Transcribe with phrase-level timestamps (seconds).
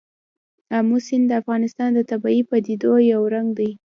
[0.77, 3.71] آمو سیند د افغانستان د طبیعي پدیدو یو رنګ دی.